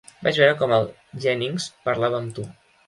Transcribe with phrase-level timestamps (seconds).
[0.27, 0.89] Vaig veure com el
[1.27, 2.53] Jennings parlava amb tu.